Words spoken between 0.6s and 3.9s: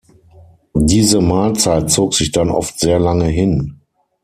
Diese Mahlzeit zog sich dann oft sehr lange hin.